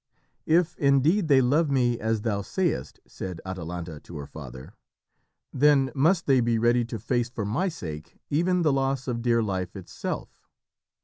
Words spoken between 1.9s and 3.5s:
as thou sayest," said